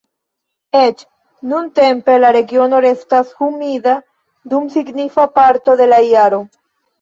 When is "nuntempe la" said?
1.51-2.31